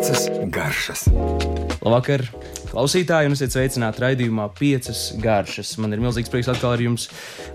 [0.00, 1.00] Piecas garšas.
[1.84, 2.22] Labvakar,
[2.70, 5.74] klausītāji, un esiet sveicināti raidījumā Piecas garšas.
[5.76, 7.04] Man ir milzīgs prieks atkal ar jums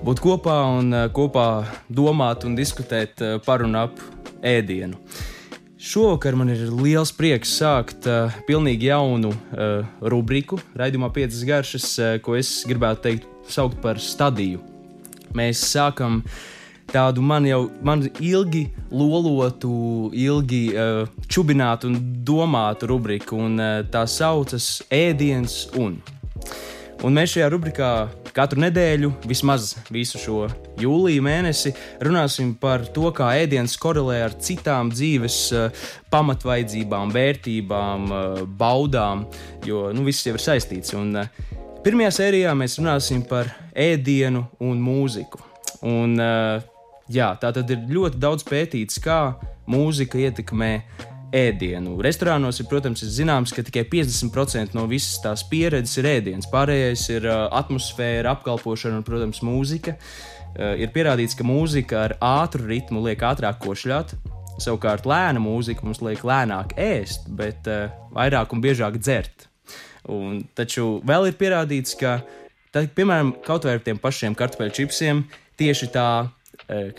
[0.05, 1.47] būt kopā un uh, kopā
[1.89, 3.97] domāt un diskutēt uh, par un ap
[4.45, 5.01] ēdienu.
[5.81, 12.17] Šovakar man ir liels prieks sākt uh, pilnīgi jaunu uh, rubriku, raidījumā Piecas garšas, uh,
[12.21, 14.61] ko es gribētu teikt, saukt par stadiju.
[15.33, 16.37] Mēs sākam uh,
[16.91, 24.05] tādu man jau man ilgi lolotu, ilgi uh, čubinātu un domātu rubriku, un uh, tā
[24.09, 25.99] saucas Ēdiens un.
[27.03, 27.89] Un mēs šajā rubrikā
[28.35, 30.45] katru nedēļu, vismaz visu šo
[30.81, 31.71] jūliju mēnesi,
[32.03, 39.25] runāsim par to, kā ēdiens korelē ar citām dzīves uh, pamatvaidzībām, vērtībām, uh, baudām,
[39.67, 40.95] jo nu, viss jau ir saistīts.
[40.97, 45.43] Un, uh, pirmajā sērijā mēs runāsim par ēdienu un mūziku.
[45.85, 46.74] Un, uh,
[47.11, 49.35] Jā, tā tad ir ļoti daudz pētīts, kā
[49.69, 50.71] mūzika ietekmē
[51.35, 51.97] ēdienu.
[52.03, 56.49] Restorānos ir, protams, ir zināms, ka tikai 50% no visas tās pieredzes ir ēdiens.
[56.51, 59.97] Pārējais ir atmosfēra, apkalpošana un, protams, mūzika.
[60.55, 64.15] Ir pierādīts, ka mūzika ar ātru ritmu liek ātrāk košļāt.
[64.63, 69.49] Savukārt lēna mūzika mums liek lēnāk ēst, bet uh, vairāk un biežāk dzert.
[70.07, 72.21] Un, taču vēl ir pierādīts, ka,
[72.71, 75.25] tad, piemēram, kaut vai ar tiem pašiem kartupeļu čipsiem,
[75.59, 76.07] tieši tā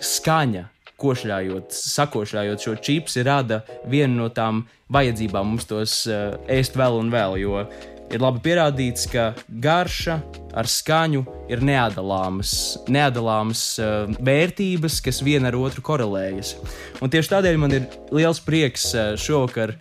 [0.00, 0.64] skaņa,
[1.00, 7.12] košļājot, sakošļājot šo čipsi, rada vienu no tām vajadzībām mums tos uh, ēst vēl un
[7.12, 7.36] vēl.
[7.42, 7.64] Jo
[8.12, 10.20] ir labi pierādīts, ka garša
[10.56, 12.52] ar skaņu ir neatdalāmas,
[12.92, 16.54] neatdalāmas uh, vērtības, kas viena ar otru korelējas.
[17.02, 19.77] Un tieši tādēļ man ir liels prieks uh, šovakar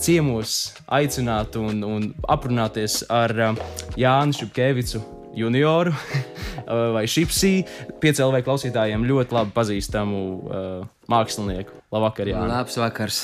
[0.00, 3.66] ciemos aicināt un, un aprunāties ar uh,
[4.00, 5.02] Jānu Šupkevicu
[5.38, 5.94] junioru
[6.96, 7.54] vai šipsī,
[8.02, 11.80] piecēlē klausītājiem ļoti labi pazīstamu uh, mākslinieku.
[11.94, 12.40] Labvakar, Jā.
[12.50, 13.18] Labs vakars.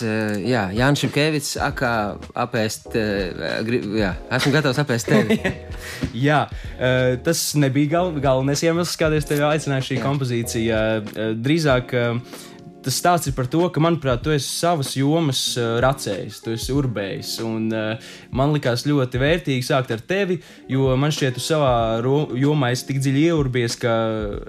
[0.47, 1.95] Jā, Jānis Šepkevits, akā
[2.39, 2.93] apēst,
[3.67, 5.41] grib, jā, esmu gatavs apēst tevi.
[6.29, 6.45] jā,
[7.27, 10.05] tas nebija gal, galvenais iemesls, kādēļ tevi aicināju šī jā.
[10.05, 10.85] kompozīcija.
[11.41, 11.97] Drīzāk
[12.85, 16.75] tas stāsts ir par to, ka, manuprāt, tu esi savas jomas uh, racējs, tu esi
[16.75, 17.35] urbējs.
[17.47, 21.73] Un, uh, man likās ļoti vērtīgi sākt ar tevi, jo man šķiet, tu savā
[22.41, 23.95] jomā esi tik dziļi ieurbies, ka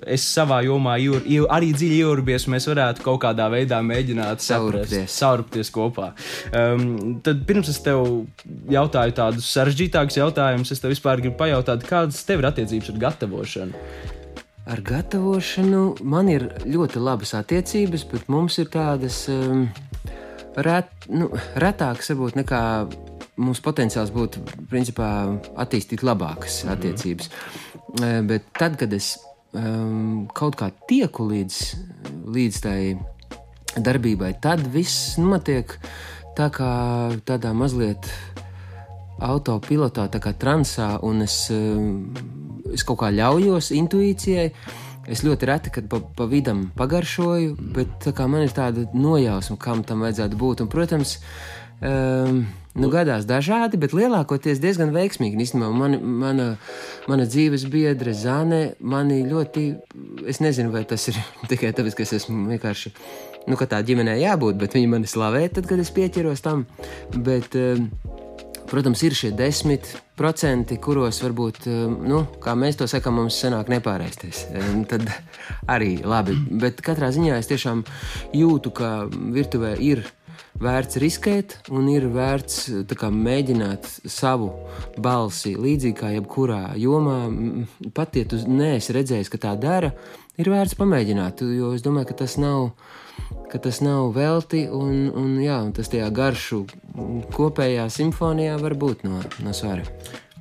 [0.06, 4.46] es savā jomā iur, iur, arī dziļi ieurbies, un mēs varētu kaut kādā veidā mēģināt
[4.46, 6.12] saurupties kopā.
[6.56, 8.06] Um, tad pirms es tev
[8.72, 14.20] jautāju tādus sarežģītākus jautājumus, es tev vispār gribu pajautāt, kādas tev ir attiecības ar gatavošanu?
[14.70, 19.66] Ar gatavošanu man ir ļoti labas attiecības, bet mums ir tādas um,
[20.56, 22.62] ret, nu, retākas, varbūt, nekā
[23.42, 25.10] mums potenciāls būtu principā,
[25.58, 26.74] attīstīt labākas mm -hmm.
[26.78, 27.30] attiecības.
[28.02, 29.18] Uh, bet tad, kad es
[29.54, 31.58] um, kaut kā tieku līdz,
[32.28, 32.98] līdz tai
[33.78, 35.74] darbībai, tad viss notiek
[36.38, 36.72] tā kā
[37.26, 38.08] tādā mazliet
[39.20, 42.14] autopilotā, tā kā transā, un es um,
[42.76, 44.48] es kaut kā ļaujos intuīcijai.
[45.12, 50.06] Es ļoti reti, kad pa, pa vidam pagaršoju, bet man ir tāda nojausma, kam tam
[50.06, 50.62] vajadzētu būt.
[50.62, 51.18] Un, protams,
[51.82, 55.36] um, Nu, gadās dažādi, bet lielākoties diezgan veiksmīgi.
[55.44, 56.46] Īstenībā man, mana,
[57.12, 59.64] mana dzīves biedre Zane mani ļoti,
[60.32, 61.20] es nezinu, vai tas ir
[61.52, 62.94] tikai tāpēc, ka es esmu vienkārši,
[63.52, 66.64] nu, ka tā ģimenē jābūt, bet viņi mani slavē tad, kad es pieķeros tam.
[67.12, 67.90] Bet, um,
[68.72, 73.68] Protams, ir šie desmit procenti, kuros varbūt, um, nu, kā mēs to sakām, mums sanāk
[73.74, 74.46] nepāreisties.
[74.56, 75.10] Um, tad
[75.68, 76.38] arī labi.
[76.62, 77.84] Bet katrā ziņā es tiešām
[78.38, 80.06] jūtu, ka virtuvē ir
[80.62, 84.52] vērts riskēt un ir vērts kā, mēģināt savu
[85.02, 87.20] balsi līdzīgi kā jebkurā jomā.
[87.96, 89.92] Pat ja tu neesi redzējis, ka tā dara,
[90.40, 92.72] ir vērts pamēģināt, jo es domāju, ka tas nav
[93.52, 96.64] ka tas nav velti, un, un, jā, un tas tajā garšu
[97.36, 99.86] kopējā simfonijā var būt no, no svara.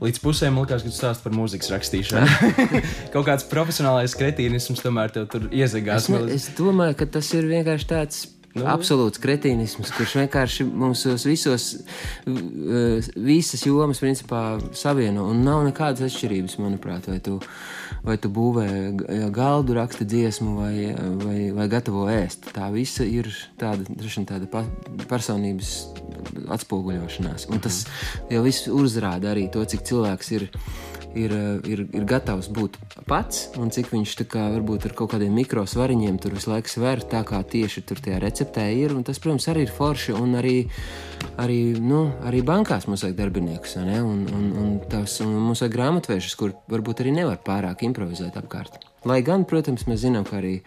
[0.00, 2.52] Līdz pusēm liekas, ka tu stāst par mūzikas rakstīšanu.
[3.14, 6.06] Kaut kāds profesionālais kretīnisms tomēr tev tur iezagās.
[6.06, 11.04] Es, ne, es domāju, ka tas ir vienkārši tāds Nu, Absolūts kretīnisms, kurš vienkārši mums
[11.22, 11.66] visos,
[13.14, 14.42] visas jomas principā
[14.74, 15.28] savieno.
[15.30, 17.36] Un nav nekādas atšķirības, manuprāt, vai tu,
[18.06, 18.66] vai tu būvē
[19.34, 20.74] galdu, raksta dziesmu vai,
[21.20, 22.50] vai, vai gatavo ēst.
[22.54, 23.28] Tā visa ir
[23.60, 23.84] tāda,
[24.28, 24.64] tāda pa,
[25.10, 25.74] personības
[26.50, 27.48] atspoguļošanās.
[27.52, 27.84] Un tas
[28.30, 30.48] jau viss uzrāda arī to, cik cilvēks ir
[31.18, 31.34] ir,
[31.66, 32.76] ir, ir gatavs būt
[33.08, 37.22] pats, un cik viņš kā, varbūt ar kaut kādiem mikrosvariņiem tur visu laiku sver, tā
[37.28, 38.94] kā tieši tur tajā receptē ir.
[39.06, 40.56] Tas, protams, arī ir forši, un arī,
[41.42, 46.38] arī, nu, arī bankās mums vajag darbiniekus, un, un, un, tas, un mums vajag grāmatvēršus,
[46.40, 48.80] kur varbūt arī nevar pārāk improvizēt apkārt.
[49.08, 50.58] Lai gan, protams, mēs zinām, ka arī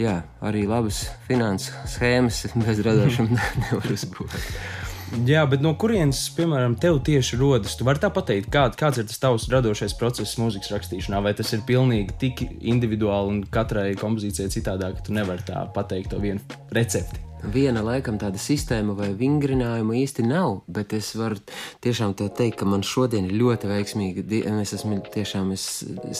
[0.00, 4.84] jā, arī labas finanses schēmas bez radošuma nevar uzbūvēt.
[5.06, 7.76] Jā, bet no kurienes, piemēram, tev tieši rodas?
[7.78, 11.52] Tu vari tā pateikt, kā, kāds ir tas tavs radošais process mūzikas rakstīšanā, vai tas
[11.54, 16.42] ir pilnīgi tik individuāli un katrai kompozīcijai citādāk, ka tu nevari tā pateikt to vienu
[16.74, 17.22] recepti?
[17.46, 21.38] Viena laikam tāda sistēma vai vingrinājuma īsti nav, bet es varu
[21.84, 24.24] tiešām teikt, ka man šodien ir ļoti veiksmīgi.
[24.56, 25.68] Es esmu tiešām es,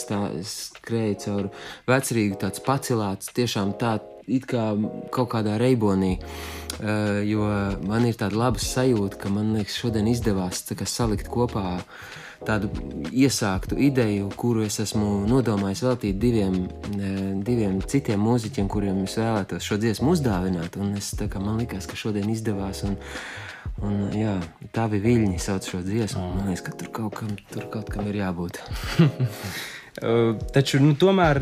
[0.07, 1.51] tā, es skrēju cauri
[1.89, 4.69] vecrīgu, tāds pacilāts, tiešām tā it kā
[5.13, 6.17] kaut kādā reibonī.
[6.77, 7.47] Uh, jo
[7.87, 11.79] man ir tāda laba sajūta, ka man liekas, šodien izdevās kā, salikt kopā
[12.45, 12.69] tādu
[13.09, 16.59] iesāktu ideju, kuru es esmu nodomājis veltīt diviem,
[17.47, 20.77] diviem citiem mūziķiem, kuriem es vēlētos šo dziesmu uzdāvināt.
[20.77, 22.85] Un es, kā, man liekas, ka šodien izdevās.
[22.87, 22.99] Un,
[23.85, 24.31] Un, jā,
[24.73, 26.23] tā bija viļņi, sauc šo dziesmu.
[26.33, 28.57] Man liekas, ka tur kaut kam, tur kaut kam ir jābūt.
[29.97, 31.39] Taču, nu, tomēr,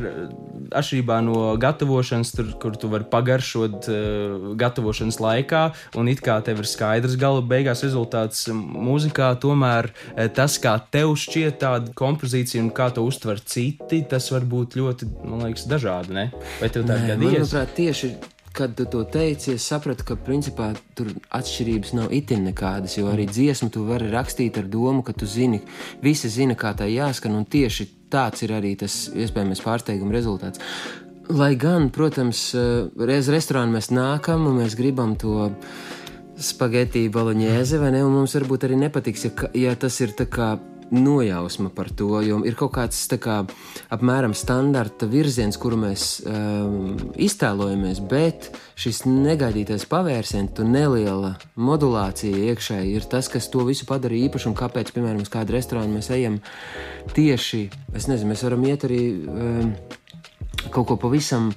[0.75, 5.63] atšķirībā no gatavošanas, tur, kur tu vari pagaršot uh, gatavošanas laikā,
[5.99, 9.91] un it kā tev ir skaidrs gala beigās rezultāts mūzikā, tomēr
[10.37, 15.09] tas, kā tev šķiet tāda kompozīcija un kā to uztver citi, tas var būt ļoti,
[15.25, 16.15] man liekas, dažādi.
[16.15, 16.29] Ne?
[16.61, 17.51] Vai tev tā gadījās?
[17.51, 18.13] Manuprāt, tieši
[18.55, 22.95] kad tu to teici, es sapratu, ka principā tur atšķirības nav itin nekādas.
[22.95, 25.59] Jo arī dziesmu tu vari rakstīt ar domu, ka tu zini,
[26.03, 30.63] visi zina, kā tā jāskan, un tieši tāds ir arī tas iespējamais pārsteiguma rezultāts.
[31.35, 35.49] Lai gan, protams, eh, reiz restorānā mēs nākam un mēs gribam to
[36.37, 38.03] spagetti boloņēzi, vai ne?
[38.05, 40.55] Un mums varbūt arī nepatiks, ja, ja tas ir tā kā
[40.91, 43.41] nojausma par to, jo ir kaut kāds kā,
[43.93, 52.81] apmēram standarta virziens, kuru mēs um, iztēlojamies, bet šis negaidītais pavērsiens, tu neliela modulācija iekšā
[52.91, 56.39] ir tas, kas to visu padara īpašu un kāpēc, piemēram, uz kādu restorānu mēs ejam
[57.15, 59.03] tieši, es nezinu, mēs varam iet arī.
[59.25, 59.77] Um,
[60.71, 61.51] kaut ko pavisam.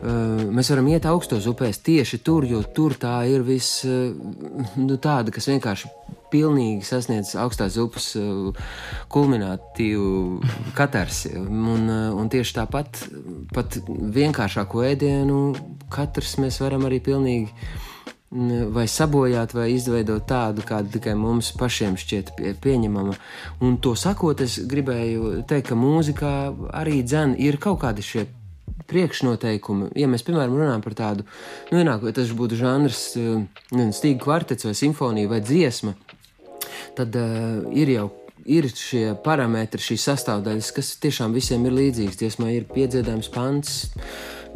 [0.00, 4.10] Uh, mēs varam iet augstos upēs tieši tur, jo tur tā ir vis, uh,
[4.80, 5.88] nu, tāda, kas vienkārši
[6.30, 8.54] pilnīgi sasniedz augstās upes uh,
[9.12, 10.40] kulminātīvu
[10.78, 11.34] katarsi.
[11.40, 13.04] Un, uh, un tieši tāpat,
[13.54, 15.40] pat vienkāršāko ēdienu,
[15.92, 21.98] katrs mēs varam arī pilnīgi mm, vai sabojāt, vai izveidot tādu, kāda tikai mums pašiem
[22.00, 23.16] šķiet pie, pieņemama.
[23.66, 26.34] Un to sakot, es gribēju teikt, ka mūzikā
[26.82, 28.28] arī dzen ir kaut kādi šie
[28.90, 29.90] priekšnoteikumi.
[29.98, 31.26] Ja mēs, piemēram, runājam par tādu,
[31.70, 33.42] nu, vienāk, vai tas būtu žanrs, uh,
[33.94, 35.94] stīgu kvartets vai simfonija vai dziesma,
[36.98, 38.08] tad uh, ir jau
[38.50, 42.18] ir šie parametri, šīs sastāvdaļas, kas tiešām visiem ir līdzīgas.
[42.20, 43.74] Tiesmā ir piedziedājums pants,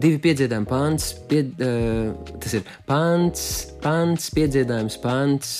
[0.00, 3.44] divi piedziedājumi pants, pie, uh, tas ir pants,
[3.84, 5.52] pants, piedziedājums pants,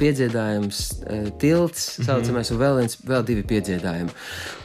[0.00, 2.06] piedziedājums uh, tilts, mm -hmm.
[2.10, 4.16] saucamais, un vēl, viens, vēl divi piedziedājumi.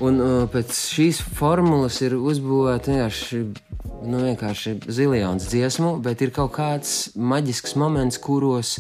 [0.01, 3.45] Un uh, pēc šīs formulas ir uzbūvēta vienkārši
[4.03, 8.77] nu, vienkārši ziljons dziesmu, bet ir kaut kāds maģisks moments, kuros,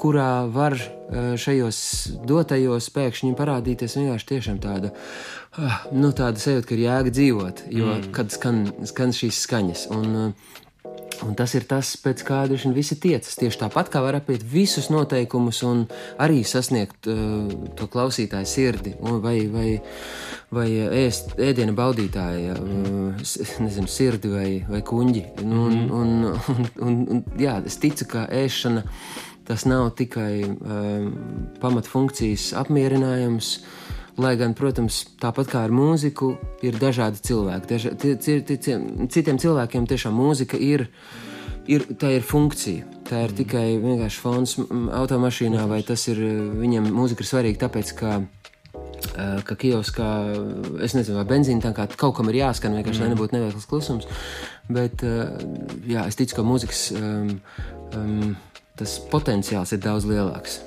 [0.00, 1.80] kurā var eh, šajos
[2.28, 4.92] dotajos pēkšņi parādīties vienkārši tiešām tāda,
[5.56, 8.12] ah, nu, tāda sajūta, ka ir jēga dzīvot, jo mm.
[8.16, 9.88] kad skan, skan šīs skaņas.
[9.96, 10.54] Un, uh,
[11.24, 13.36] Un tas ir tas, pēc kā droši vien visi tiecas.
[13.40, 15.84] Tieši tāpat kā var apiet visus noteikumus un
[16.22, 17.46] arī sasniegt uh,
[17.78, 19.68] to klausītāju sirdi, vai, vai,
[20.52, 20.66] vai
[21.04, 25.24] ēst, ēdiena baudītāja, uh, nezinu, sirdi vai, vai kuņģi.
[25.46, 25.96] Nu, un, mm.
[26.02, 26.12] un,
[26.52, 28.84] un, un, un, jā, es ticu, ka ēšana
[29.46, 31.10] tas nav tikai um,
[31.62, 33.58] pamatfunkcijas apmierinājums.
[34.16, 36.30] Lai gan, protams, tāpat kā ar mūziku,
[36.64, 37.68] ir dažādi cilvēki.
[37.68, 38.78] Daža, tie, tie, tie,
[39.12, 40.86] citiem cilvēkiem tiešām mūzika ir,
[41.68, 42.86] ir, tā ir funkcija.
[43.10, 44.56] Tā ir tikai vienkārši fons
[45.02, 46.22] automašīnā, vai tas ir
[46.62, 48.16] viņam mūzika ir svarīga tāpēc, ka
[49.46, 50.08] ka kioskā,
[50.84, 53.04] es nezinu, vai benzīna tā kā kaut kam ir jāskan, vienkārši mm.
[53.04, 54.08] lai nebūtu neveikls klusums.
[54.72, 55.04] Bet
[55.86, 57.30] jā, es ticu, ka mūzikas um,
[57.96, 58.34] um,
[58.76, 60.60] tas potenciāls ir daudz lielāks.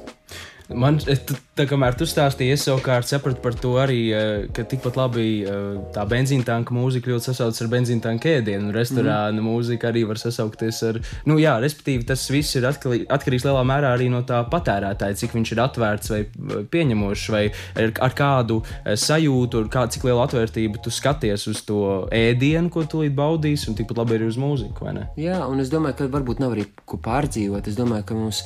[0.70, 5.42] Man, tā, kamēr tu stāstīji, es savukārt sapratu par to arī, eh, ka tikpat labi
[5.42, 8.70] eh, tā benzīna tanka mūzika ļoti sasaucas ar benzīna tanka ēdienu.
[8.76, 9.48] Restorāna mm.
[9.48, 13.96] mūzika arī var sasaukties ar, nu jā, respektīvi tas viss ir atkarī, atkarīgs lielā mērā
[13.98, 16.22] arī no tā patērētāja, cik viņš ir atvērts vai
[16.70, 21.64] pieņemošs, vai ar, ar kādu eh, sajūtu, ar kādu cik lielu atvērtību tu skaties uz
[21.66, 21.82] to
[22.14, 25.10] ēdienu, ko tu līdz baudīsi, un tikpat labi arī uz mūziku, vai ne?
[25.18, 27.74] Jā, un es domāju, ka varbūt nav arī ko pārdzīvot.
[27.74, 28.46] Es domāju, ka mums,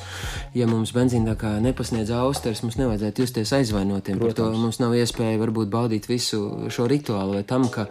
[0.56, 4.34] ja mums benzīna tā kā nepasniedz austers, mums nevajadzētu justies aizvainotiem Protams.
[4.34, 4.62] par to.
[4.62, 7.86] Mums nav iespēja varbūt baudīt visu šo rituālu vai tam, ka,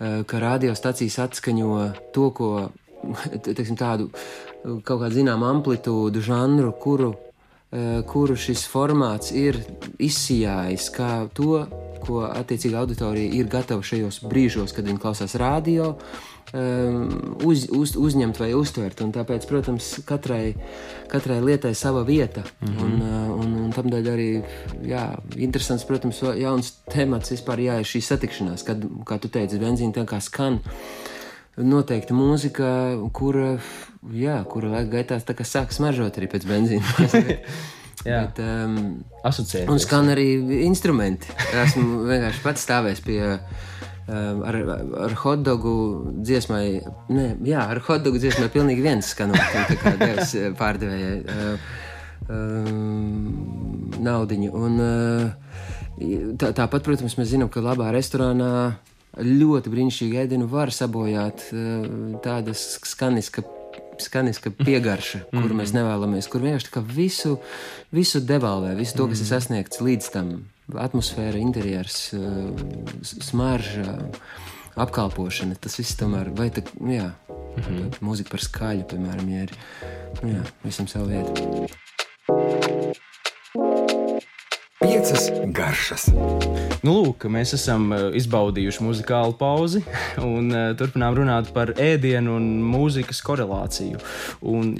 [0.00, 1.80] eh, ka radiostacijas atskaņo
[2.14, 2.50] to, ko
[3.44, 4.10] teiksim, tādu
[4.84, 7.14] kaut kādu zināmu amplitūdu, žanru, kuru,
[7.72, 9.60] eh, kuru šis formāts ir
[9.98, 11.64] izsijājis, kā to,
[12.00, 18.40] ko attiecīga auditorija ir gatava šajos brīžos, kad viņi klausās radio, um, uz, uz, uzņemt
[18.40, 19.00] vai uztvert.
[19.04, 20.54] Un tāpēc, protams, katrai,
[21.10, 22.42] katrai lietai sava vieta.
[22.60, 22.84] Mm -hmm.
[22.84, 24.42] un, uh, un, un tam dēļ arī
[24.82, 25.04] jā,
[25.36, 30.04] interesants, protams, jauns temats vispār jā, ir šī satikšanās, kad, kā tu teici, benzīna tā
[30.04, 30.60] kā skan.
[31.56, 33.58] Noteikti mūzika, kura,
[34.12, 36.84] jā, kura laika gaitā sāk smaržot arī pēc benzīna.
[38.00, 39.68] Jā, Bet, um, asociēties.
[39.68, 41.26] un skan arī instrumenti.
[41.52, 43.20] Esmu vienkārši pats stāvējis pie.
[43.20, 43.68] Um,
[44.10, 44.58] ar,
[45.06, 45.74] ar hotdogu
[46.24, 46.64] dziesmai,
[47.12, 51.44] ne, jā, ar hotdogu dziesmai pilnīgi viens skanot, tā kā devs eh, pārdevējai
[52.28, 53.30] um,
[54.02, 54.50] naudiņu.
[54.56, 58.50] Un, uh, tā, tāpat, protams, mēs zinām, ka labā restorānā
[59.20, 61.88] ļoti brīnišķīgi ēdienu var sabojāt uh,
[62.24, 63.46] tāda skaniska
[64.00, 65.42] skaniska piegarša, mm -hmm.
[65.42, 67.38] kur mēs nevēlamies, kur vienkārši visu,
[67.92, 70.30] visu devalvē, visu to, kas ir sasniegts līdz tam.
[70.78, 72.12] Atmosfēra, interjers,
[73.02, 73.96] smarža,
[74.80, 75.58] apkalpošana.
[75.60, 78.00] Tas viss tomēr, vai tā, nu jā, mm -hmm.
[78.00, 79.56] mūzika par skaļu, piemēram, ja ir,
[80.22, 82.79] nu jā, visam savu vietu.
[84.80, 86.06] Piecas garšas.
[86.80, 89.82] Nu, lūk, mēs esam uh, izbaudījuši muzikālu pauzi
[90.24, 94.00] un uh, turpinām runāt par ēdienu un mūzikas korelāciju.
[94.48, 94.70] Un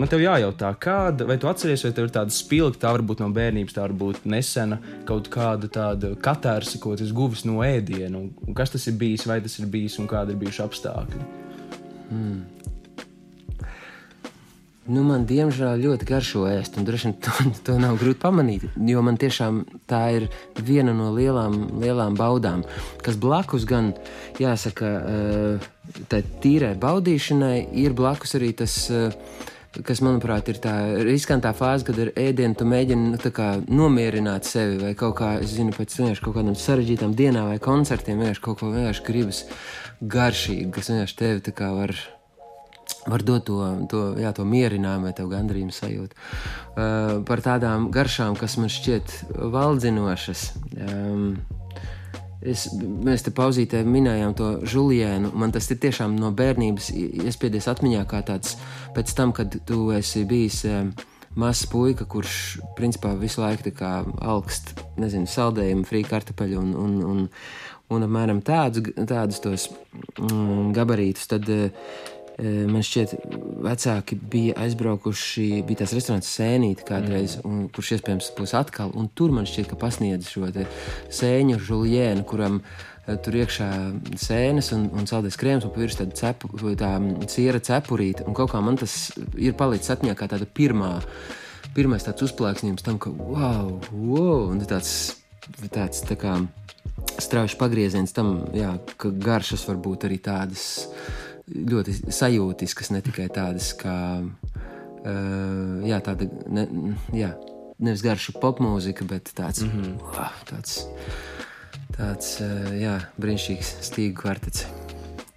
[0.00, 3.28] man te jājautā, kāda, vai tu atceries, vai tev ir tāda spilgta, tā varbūt no
[3.36, 8.56] bērnības, tā varbūt nesena kaut kāda tāda katārsa, ko tas guvis no ēdiena, un, un
[8.56, 11.28] kas tas ir bijis, vai tas ir bijis un kādi ir bijuši apstākļi.
[12.08, 12.40] Hmm.
[14.90, 17.34] Nu, man diemžēl ļoti garšo ēst, un droši vien to,
[17.68, 18.64] to nav grūti pamanīt.
[18.90, 20.26] Jo man tiešām tā ir
[20.66, 22.64] viena no lielām, lielām baudām,
[23.04, 23.92] kas blakus gan,
[24.42, 25.70] jāsaka, eh,
[26.10, 28.82] tā tīrai baudīšanai, ir blakus arī tas.
[28.90, 29.14] Eh,
[29.70, 30.72] kas, manuprāt, ir tā
[31.06, 35.54] riskantā fāze, kad ar ēdienu tu mēģini nu, kā, nomierināt sevi, vai kaut kā, es
[35.54, 39.44] zinu, pēc kaut kādām sarežģītām dienām vai koncertiem, vienkārši kaut ko vienkārši gribas
[40.02, 41.94] garšīgi, kas vienkārši tevi tā kā var
[43.06, 46.18] var dot to, to, jā, to mierinājumu vai gandrību sajūtu.
[46.18, 49.16] Uh, par tādām garšām, kas man šķiet
[49.54, 50.50] valdzinošas.
[50.80, 51.32] Um,
[52.40, 55.28] Es, mēs te pauzītē minējām to žulienu.
[55.36, 56.88] Man tas ir tiešām no bērnības
[57.26, 58.54] iespiedies atmiņā kā tāds
[58.96, 60.94] pēc tam, kad tu esi bijis um,
[61.36, 63.74] mazs puika, kurš principā visu laiku
[64.24, 67.20] augst, nezinu, saldējumu, frī kartupeļu un, un, un,
[67.92, 69.68] un apmēram tādus, tādus tos
[70.16, 71.28] mm, gabarītus.
[71.34, 73.14] Tad, uh, man šķiet,
[73.64, 77.48] vecāki bija aizbraukuši, bija tās restorāns sēnīti kādreiz, mm.
[77.48, 80.48] un, kurš iespējams būs atkal, un tur man šķiet, ka pasniedz šo
[81.20, 82.62] sēņu žuljēnu, kuram
[83.24, 83.68] tur iekšā
[84.20, 86.92] sēnes un, un saldēs krēms, un virs tāda cepu, tā
[87.32, 90.92] ciera cepurīte, un kaut kā man tas ir palicis atmiņā kā tāda pirmā,
[91.76, 95.16] pirmais tāds uzplēksnījums tam, ka wow, wow, un tāds,
[95.68, 96.38] tāds tā kā
[97.20, 100.86] strauji pagrieziens tam, jā, ka garšas var būt arī tādas
[101.50, 106.66] ļoti sajūtiskas, ne tikai tādas kā uh, jā, tāda, ne,
[107.16, 107.32] jā,
[107.80, 109.96] nevis garša popmūzika, bet tāds, mm -hmm.
[110.12, 110.84] wow, tāds,
[111.96, 114.66] tāds uh, jā, brīnišķīgs stīgu kvartets.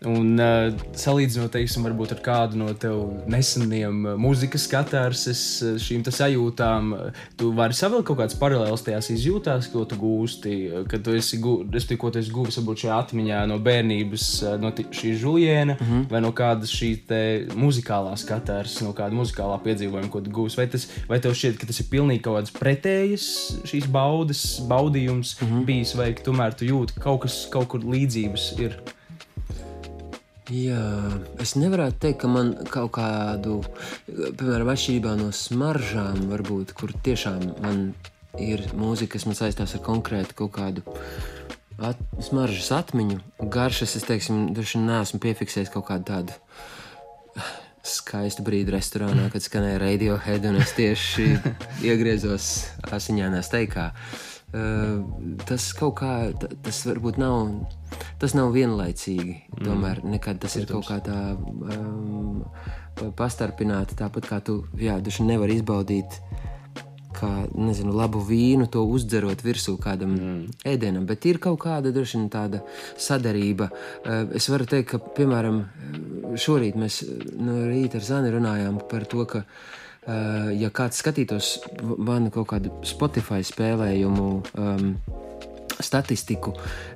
[0.09, 2.97] Un uh, salīdzinot, teiksim, varbūt ar kādu no tev
[3.31, 6.89] neseniem uh, mūzikas katārses uh, šīm sajūtām,
[7.39, 10.55] tu vari savilkt kaut kādas paralēlas tajās izjūtās, ko tu gūsti,
[10.91, 14.25] kad tu esi, gu, respektīvi, ko tu esi guvis varbūt šajā atmiņā no bērnības,
[14.59, 16.09] no šī žuliena mm -hmm.
[16.11, 20.59] vai no kādas šīs muzikālās katārses, no kāda muzikālā piedzīvojuma, ko tu gūsi.
[20.59, 23.29] Vai, tas, vai tev šķiet, ka tas ir pilnīgi kaut kāds pretējas
[23.71, 25.65] šīs baudas, baudījums mm -hmm.
[25.65, 28.77] bijis, vai tomēr tu jūti, ka kaut kas kaut kur līdzības ir?
[30.51, 30.83] Jā,
[31.39, 33.61] es nevarētu teikt, ka man kaut kādu,
[34.09, 37.85] piemēram, atšķirībā no smaržām, varbūt, kur tiešām man
[38.35, 40.83] ir mūzika, kas man saistās ar konkrētu kaut kādu
[41.79, 43.21] at, smaržas atmiņu.
[43.53, 46.35] Garšas, es teiksim, vien neesmu piefiksējis kaut kādu tādu
[47.87, 51.29] skaistu brīdi restorānā, kad skanēja radiohead, un es tieši
[51.87, 52.51] iegriezos
[52.91, 53.91] asiņainā steikā.
[53.93, 54.32] Uh,
[55.47, 56.13] tas kaut kā,
[56.61, 57.47] tas varbūt nav
[58.21, 59.35] tas nav vienlaicīgi.
[59.57, 59.65] Mm.
[59.65, 60.63] Tomēr nekad tas Protams.
[60.63, 66.21] ir kaut kā tā um, pastarpināti, tāpat kā tu jā, nevari izbaudīt.
[67.13, 70.39] Kā nezinu, labu vīnu, to uzdzerot virsū kādam mm.
[70.71, 72.63] ēdienam, bet ir kaut kāda droši vien tāda
[72.97, 73.69] sadarība.
[74.01, 75.61] Uh, es varu teikt, ka, piemēram,
[76.41, 77.03] šorīt mēs
[77.37, 82.73] no rīta ar Zani runājām par to, ka, uh, ja kāds skatītos manu kaut kādu
[82.87, 84.29] Spotify spēlējumu,
[84.59, 84.89] um,
[85.79, 86.53] statistiku,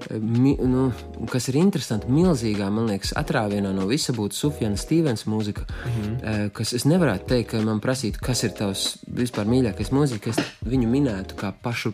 [0.09, 0.91] eh, mi, nu,
[1.31, 2.11] kas ir interesanti.
[2.11, 6.51] Milzīgā, man liekas, atrāvienā no visa būtu Sufjana Stevens mūzika, mm -hmm.
[6.53, 10.87] kas es nevarētu teikt, ka man prasītu, kas ir tavs vispār mīļākais mūzika, es viņu
[10.87, 11.93] minētu kā pašu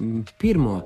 [0.00, 0.82] mm, pirmo,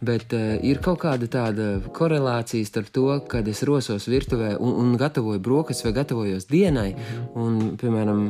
[0.00, 4.96] bet uh, ir kaut kāda tāda korelācija starp to, kad es rosos virtuvē un, un
[4.96, 6.94] gatavoju brokastis vai gatavojos dienai,
[7.34, 8.24] un, piemēram,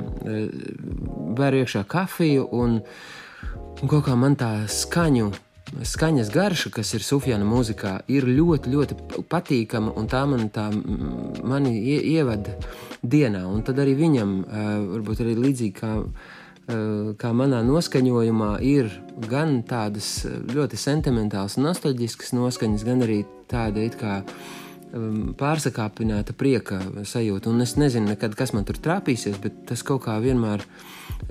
[1.39, 2.81] bēru iekšā kafiju, un,
[3.81, 5.33] un kaut kā man tā skaņu
[5.81, 8.97] skaņas garša, kas ir Sufjana mūzikā, ir ļoti, ļoti
[9.31, 11.73] patīkama, un tā man tā mani
[12.13, 12.57] ievada
[13.03, 13.47] dienā.
[13.49, 14.35] Un tad arī viņam,
[14.93, 15.93] varbūt arī līdzīgi kā,
[17.19, 18.93] kā manā noskaņojumā, ir
[19.29, 24.21] gan tādas ļoti sentimentālas, nostalģiskas noskaņas, gan arī tāda it kā
[25.41, 27.49] pārsakāpināta prieka sajūta.
[27.49, 30.65] Un es nezinu, nekad, kas man tur trāpīsies, bet tas kaut kā vienmēr,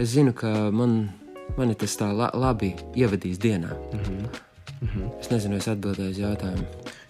[0.01, 1.11] es zinu, ka man
[1.57, 3.71] mani tas tā la labi ievadīs dienā.
[3.93, 4.39] Mm -hmm.
[4.81, 5.09] Mm -hmm.
[5.19, 6.65] Es nezinu, es atbildēju uz jautājumu.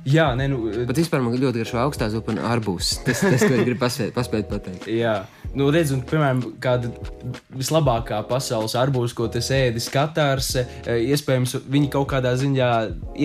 [0.06, 0.86] Jā, nē, nu.
[0.86, 3.04] Bet vispār man ļoti garšo augstā zupa un arbūs.
[3.06, 4.88] Tas, tas, ko es gribu paspēt, paspēt pateikt.
[4.88, 5.26] Jā
[5.58, 6.92] nu, redz, un, piemēram, kāda
[7.56, 10.66] vislabākā pasaules arbūza, ko tas ēdis Katārs, e,
[11.12, 12.70] iespējams, viņi kaut kādā ziņā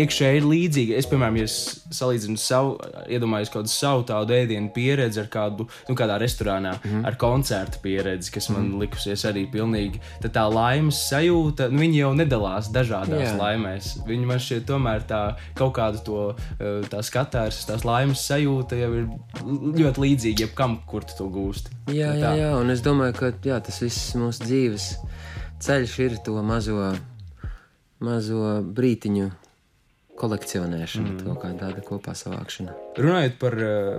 [0.02, 0.96] iekšēji ir līdzīgi.
[0.98, 2.76] Es, piemēram, ja salīdzinu savu,
[3.12, 7.06] iedomājos kādu savu tādu ēdienu pieredzi ar kādu, nu, kādā restorānā, mm -hmm.
[7.06, 8.80] ar koncertu pieredzi, kas man mm -hmm.
[8.80, 10.00] likusies arī pilnīgi.
[10.22, 13.36] Tad tā laimes sajūta, nu, viņi jau nedalās dažādās Jā.
[13.38, 13.98] laimēs.
[14.06, 18.92] Viņi man šķiet tomēr tā kaut kādu to, e, tā skatārs, tās laimes sajūta jau
[18.94, 19.06] ir
[19.80, 21.70] ļoti līdzīga jebkam, kur tu to gūsti.
[21.86, 24.92] Jā, jā, jā, un es domāju, ka jā, tas viss mūsu dzīves
[25.62, 26.92] ceļš ir to mazo,
[28.04, 29.32] mazo brītiņu
[30.16, 31.24] kolekcionēšana, mm.
[31.26, 32.74] kaut kā tāda kopā savākšana.
[32.96, 33.56] Runājot par,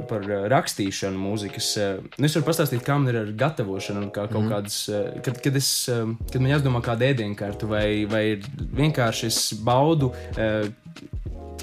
[0.10, 1.68] par rakstīšanu, mūzikas,
[2.18, 4.54] nu es varu pastāstīt, kā man ir ar gatavošanu, kā kaut mm.
[4.56, 4.80] kādas,
[5.26, 5.70] kad, kad, es,
[6.32, 8.24] kad man jāsdomā kādu ēdienkartu, vai, vai
[8.82, 10.12] vienkārši es baudu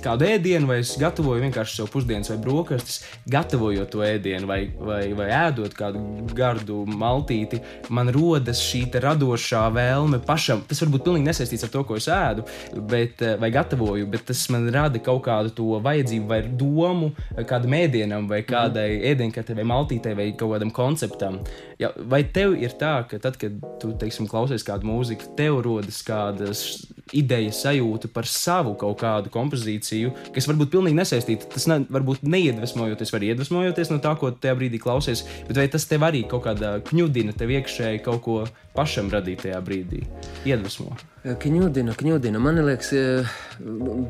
[0.04, 5.02] kādu ēdienu, vai es gatavoju vienkārši sev pusdienas vai brokastis, gatavojot to ēdienu vai, vai,
[5.16, 6.02] vai ēdot kādu
[6.36, 7.60] gardu maltīti,
[7.94, 10.62] man rodas šī radošā vēlme pašam.
[10.68, 12.46] Tas varbūt pilnīgi nesaistīts ar to, ko es ēdu,
[12.90, 17.12] bet, eh, vai gatavoju, bet tas man rada kaut kādu to vajadzību vai domu
[17.48, 19.06] kādam ēdienam vai kādai mm.
[19.12, 21.40] ēdienkartei vai maltītei vai kaut kādam konceptam.
[21.80, 26.00] Ja, vai tev ir tā, ka tad, kad tu, teiksim, klausies kādu mūziku, tev rodas
[26.06, 26.64] kādas
[27.12, 29.93] idejas sajūta par savu kaut kādu kompozīciju,
[30.34, 31.48] kas varbūt pilnīgi nesaistīta.
[31.54, 35.88] Tas ne, varbūt neiedvesmojoties, var iedvesmojoties no tā, ko tajā brīdī klausies, bet vai tas
[35.90, 38.38] tev arī kaut kādā kņudina tev iekšēji kaut ko
[38.74, 40.04] pašam radīt tajā brīdī?
[40.48, 40.96] Iedvesmo.
[41.24, 42.40] Kņudina, kņudina.
[42.42, 42.92] Man liekas,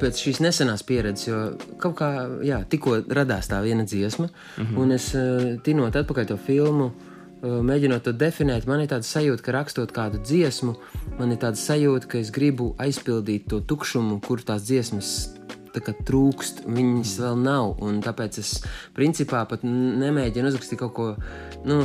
[0.01, 1.41] pēc šīs nesenās pieredzes, jo
[1.83, 2.11] kaut kā,
[2.47, 4.79] jā, tikko radās tā viena dziesma, mm -hmm.
[4.79, 5.11] un es
[5.63, 6.93] tinot atpakaļ to filmu
[7.45, 10.75] mēģinot to definēt, man ir tāda sajūta, ka rakstot kādu dziesmu,
[11.19, 15.11] man ir tāda sajūta, ka es gribu aizpildīt to tukšumu, kur tās dziesmas
[15.83, 17.77] trūkst, viņas vēl nav.
[18.05, 18.57] Tāpēc es
[18.97, 21.11] principā pat nemēģinu uzrakstīt kaut ko,
[21.67, 21.85] nu,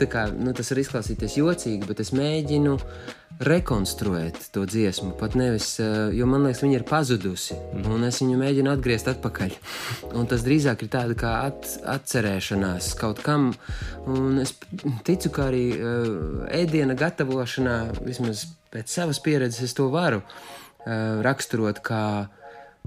[0.00, 2.78] kā, nu tas var izklausīties jocīgi, bet es mēģinu
[3.42, 5.12] rekonstruēt to dziesmu.
[5.18, 7.86] Pat nevis, eh, jo man liekas, viņa ir pazudusi, mm.
[7.90, 9.56] un es viņu mēģinu atgriezt atpakaļ.
[10.18, 13.52] Un tas drīzāk ir tāda kā at, atcerēšanās kaut kam.
[14.06, 14.54] Un es
[15.06, 21.82] ticu, ka arī uh, ēdiena gatavošanā, vismaz pēc savas pieredzes, es to varu uh, raksturot
[21.86, 22.41] kā Ehm,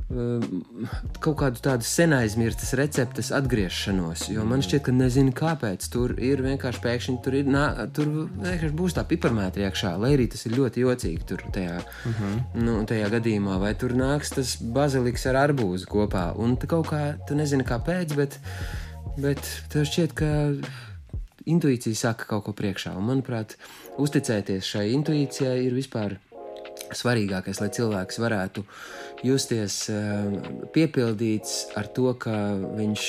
[0.06, 4.28] kaut kādu tādu senaizmirstas receptes atgriešanos.
[4.30, 8.70] Jo man šķiet, ka nezinu, kāpēc tur ir vienkārši pēkšņi tur, ir, nā, tur vienkārši
[8.78, 12.36] būs tā piparmētra iekšā, lai arī tas ir ļoti jocīgi tur tajā, uh mhm.
[12.36, 12.66] -huh.
[12.68, 13.58] nu, tajā gadījumā.
[13.60, 16.28] Vai tur nāks tas baziliks ar arbūzu kopā.
[16.38, 18.40] Un tu kaut kā, tu nezini, kāpēc, bet,
[19.18, 19.42] bet
[19.74, 20.30] tev šķiet, ka
[21.46, 22.94] intuīcija saka kaut ko priekšā.
[22.98, 23.58] Un, manuprāt,
[23.98, 26.20] uzticēties šai intuīcijai ir vispār
[27.00, 28.66] svarīgākais, lai cilvēks varētu
[29.26, 30.40] justies eh,
[30.76, 32.36] piepildīts ar to, ka
[32.78, 33.06] viņš,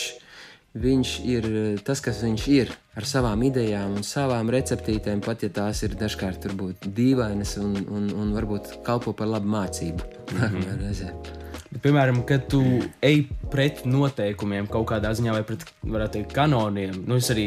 [0.87, 1.49] viņš ir
[1.87, 6.49] tas, kas viņš ir, ar savām idejām un savām receptītēm, pat ja tās ir dažkārt
[6.85, 10.13] dīvainas un, un, un varbūt kalpo par labu mācību.
[10.37, 11.46] Mm -hmm.
[11.83, 12.61] Piemēram, kad tu
[13.05, 17.47] ej pret noteikumiem kaut kādā ziņā, vai pret, varētu teikt, kanoniem, nu, es arī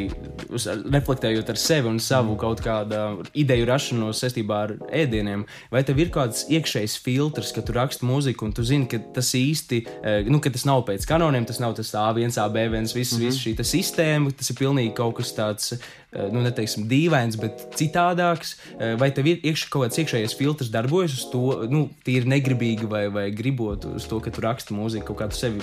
[0.52, 2.40] uz, reflektējot ar sevi un savu mm.
[2.42, 3.02] kaut kādu
[3.40, 8.48] ideju rašanos saistībā ar ēdieniem, vai tev ir kāds iekšējs filtrs, ka tu raksti mūziku
[8.48, 11.78] un tu zini, ka tas īsti, eh, nu, ka tas nav pēc kanoniem, tas nav
[11.80, 13.26] tas A1, AB1, viss, mm -hmm.
[13.26, 15.74] viss šī sistēma, tas ir pilnīgi kaut kas tāds
[16.10, 18.56] nu, neteiksim, dīvains, bet citādāks.
[18.80, 22.90] Eh, vai tev ir iekš, kaut kāds iekšējais filtrs darbojas uz to, nu, tīri negribīgi
[22.90, 25.62] vai, vai gribot uz to, ka tu raksti mūziku, kaut kā tu sevi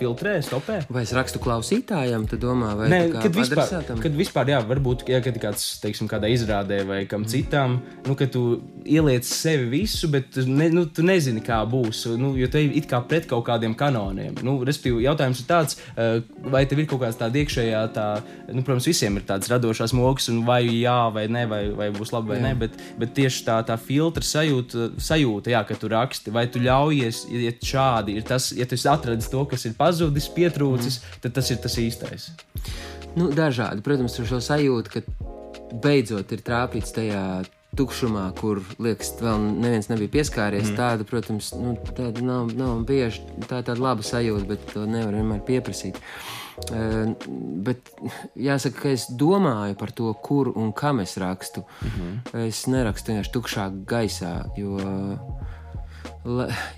[0.00, 0.80] filtrē, stopē.
[0.92, 4.00] Vai es rakstu klausītājam, tu domā, vai kā kad vispār, adresātam?
[4.02, 7.78] kad vispār, jā, varbūt, ja kad kāds, teiksim, kādā izrādē vai kam citam,
[8.08, 8.44] nu, ka tu
[8.88, 12.88] ieliec sevi visu, bet tu, ne, nu, tu nezini, kā būs, nu, jo te ir
[12.90, 14.40] kā pret kaut kādiem kanoniem.
[14.46, 18.08] Nu, respektīvi, jautājums ir tāds, eh, vai tev ir kaut kāds tāds iekšējā, tā,
[18.50, 22.14] nu, protams, visiem ir tāds radošās mokas, un vai jā, vai nē, vai, vai būs
[22.14, 22.44] labi, vai Jā.
[22.48, 26.62] nē, bet, bet tieši tā, tā filtra sajūta, sajūta, jā, ka tu raksti, vai tu
[26.64, 31.22] ļaujies iet šādi, ir tas, ja tu esi atradis to, kas ir pazudis, pietrūcis, mm.
[31.26, 32.30] tad tas ir tas īstais.
[33.18, 33.82] Nu, dažādi.
[33.84, 37.22] Protams, ar šo sajūtu, ka beidzot ir trāpīts tajā
[37.78, 40.70] tukšumā, kur, liekas, vēl neviens nebija pieskāries.
[40.70, 40.78] Mm.
[40.78, 43.22] Tāda, protams, nu, tāda nav, nav bieži.
[43.46, 45.98] Tā ir tāda laba sajūta, bet to nevar vienmēr pieprasīt.
[45.98, 46.39] Uh,
[47.64, 47.90] bet
[48.36, 51.64] jāsaka, ka es domāju par to, kur un kam es rakstu.
[51.80, 52.46] -hmm.
[52.46, 54.78] Es nerakstu vienkārši tukšā gaisā, jo,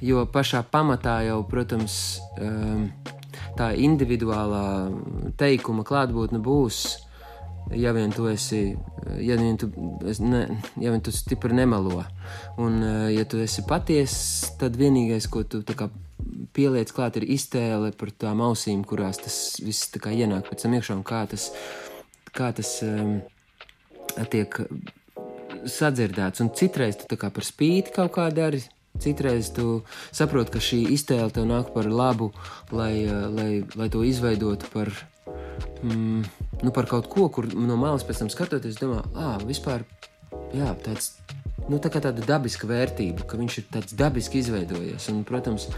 [0.00, 2.92] jo pašā pamatā jau, protams, um,
[3.56, 4.90] tā individuālā
[5.36, 6.98] teikuma klātbūtne būs.
[7.78, 8.76] Ja vien tu esi,
[9.24, 9.70] ja vien tu,
[10.20, 10.42] ne,
[10.80, 12.02] ja vien tu stipri nemelo,
[12.60, 15.88] un eh, ja tu esi patiess, tad vienīgais, ko tu kā
[16.52, 20.98] pieliec klāt, ir iztēle par tām ausīm, kurās tas viss kā ienāk pēc tam iekšā,
[20.98, 21.48] un kā tas,
[22.36, 23.16] kā tas um,
[24.32, 24.60] tiek
[25.68, 26.42] sadzirdēts.
[26.44, 28.62] Un citreiz tu kā par spīti kaut kā dari.
[29.02, 29.80] Citreiz tu
[30.12, 32.28] saproti, ka šī iztēle tev nāk par labu,
[32.70, 34.92] lai, eh, lai, lai to izveidotu par,
[35.82, 39.86] mm, nu, par kaut ko, kur no malas pēc tam skatoties, domā, ah, vispār
[40.54, 41.16] jā, tāds.
[41.70, 45.04] Nu, tā kā tāda dabiska vērtība, ka viņš ir tāds dabiski izveidojies.
[45.12, 45.68] Un, protams,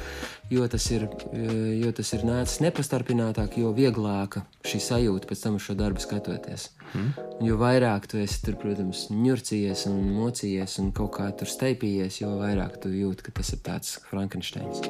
[0.48, 1.04] jo tas ir,
[1.36, 6.00] eh, jo tas ir nācis nepastarpinātāk, jo vieglāka šī sajūta pēc tam uz šo darbu
[6.00, 6.70] skatoties.
[6.94, 7.10] Mm.
[7.44, 12.32] Jo vairāk tu esi tur, protams, ņurcījies un mocījies un kaut kā tur steipījies, jo
[12.40, 14.80] vairāk tu jūti, ka tas ir tāds Frankensteins.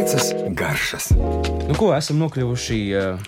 [0.00, 1.10] Piecas garšas.
[1.68, 3.18] Nu, ko esam nokļuvuši uh,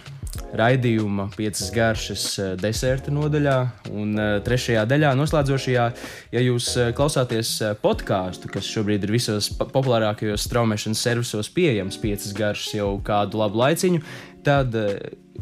[0.56, 3.56] raidījuma piecas garšas uh, deserta nodaļā,
[3.92, 5.84] un uh, trešajā daļā, noslēdzošajā,
[6.32, 7.50] ja jūs klausāties
[7.84, 14.00] podkāstu, kas šobrīd ir visos populārākajos straumēšanas servisos pieejams, piecas garšas jau kādu labu laiciņu,
[14.46, 14.94] tad uh,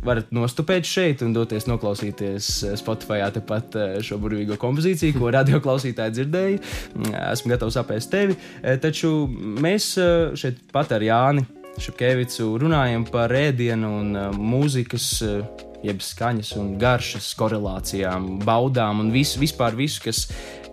[0.05, 5.61] varat nostupēt šeit un doties noklausīties uh, Spotify tepat uh, šo burvīgo kompozīciju, ko radio
[5.65, 6.61] klausītāji dzirdēja.
[6.95, 11.47] Mm, Esmu gatavs apēst tevi, Uh, taču mēs uh, šeit pat ar Jāni.
[11.81, 19.13] Šepkevicu runājam par ēdienu un uh, mūzikas, uh, jeb skaņas un garšas korelācijām, baudām un
[19.15, 20.27] visu, vispār visu, kas,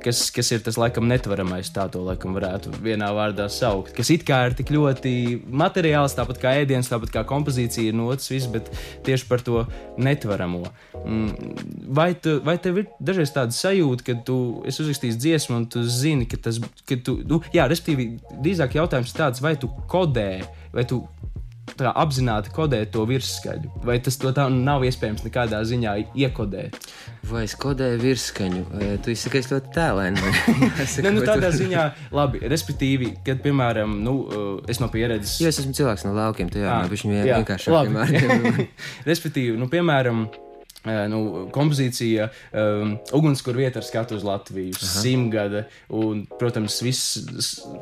[0.07, 3.93] kas, kas ir tas laikam netveramais, tā to laikam varētu vienā vārdā saukt.
[3.97, 5.13] Kas it kā ir tik ļoti
[5.47, 8.71] materiāls, tāpat kā ēdiens, tāpat kā kompozīcija ir notis, viss, bet
[9.07, 9.65] tieši par to
[9.99, 10.63] netveramo.
[11.03, 11.65] Mm,
[11.97, 15.83] Vai, tu, vai tev ir dažreiz tāda sajūta, ka tu esi uzrakstījis dziesmu un tu
[15.87, 18.09] zini, ka tas, ka tu, nu, jā, respektīvi,
[18.43, 20.31] drīzāk jautājums ir tāds, vai tu kodē,
[20.75, 20.99] vai tu
[21.79, 26.77] tā apzināti kodē to virsskaļu, vai tas to tā nav iespējams nekādā ziņā iekodēt.
[27.27, 28.63] Vai es kodēju virsskaņu?
[29.03, 30.21] Tu izsakies ļoti tēlēni.
[31.03, 31.83] Ne, nu, tādā ziņā,
[32.15, 35.37] labi, respektīvi, kad, piemēram, nu, uh, es no pieredzes.
[35.43, 37.95] Jo es esmu cilvēks no laukiem, tu jā, Ah, ah, jā, vienkāršākiem labi.
[37.97, 38.67] vārdiem.
[39.09, 40.46] Respektīvi, nu, piemēram, eh,
[40.85, 47.17] nu, kompozīcija, um, ugunskura vieta ar skatu uz Latviju, simtgade, un, protams, viss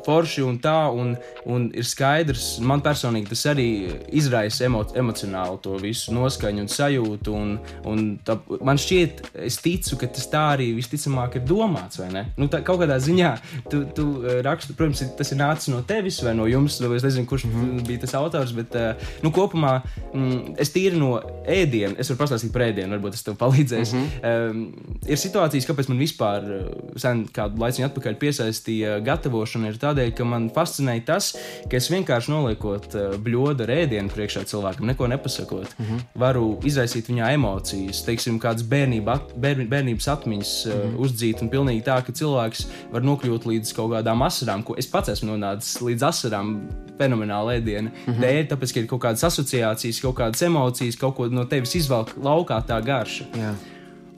[0.06, 1.14] forši un tā, un,
[1.46, 3.68] un ir skaidrs, man personīgi tas arī
[4.16, 7.54] izraisa emo, emocionāli to visu noskaņu un sajūtu, un,
[7.86, 12.24] un tā, man šķiet, es ticu, ka tas tā arī visticamāk ir domāts, vai ne?
[12.40, 13.32] Nu, tā, kaut kādā ziņā
[13.70, 17.06] tu, tu eh, rakstu, protams, tas ir nācis no tevis vai no jums, vai es
[17.06, 17.86] nezinu, kurš mm -hmm.
[17.86, 19.80] bija tas autors, bet, eh, nu, kopumā
[20.14, 23.92] mm, es tīri no ēdiena, es varu pastāstīt par ēdienu, varbūt tas tev palīdzēs.
[23.94, 24.50] Mm -hmm.
[24.50, 26.66] um, ir situācijas, kāpēc man vispār eh,
[27.00, 31.32] sen kādu laiku atpakaļ piesaistīja gatavošana, ir tādēļ, ka man fascinēja tas,
[31.70, 36.00] ka es vienkārši noliekot eh, bļodu ar ēdienu priekšā cilvēkam, neko nepasakot, mm -hmm.
[36.14, 40.98] varu izraisīt viņā emocijas, teiksim, kādas bērnība, bērni, bērnības atmiņas mm -hmm.
[40.98, 45.08] uzdzīt, un pilnīgi tā, ka cilvēks var nokļūt līdz kaut kādām asarām, ko es pats
[45.08, 46.56] esmu nonācis līdz asarām
[46.98, 48.20] fenomenāli ēdienu mm -hmm.
[48.22, 52.14] dēļ, tāpēc, ka ir kaut kādas asociācijas, kaut kādas emocijas, kaut ko no tevis izvelk
[52.22, 53.28] laukā tā garša.
[53.36, 53.52] Jā.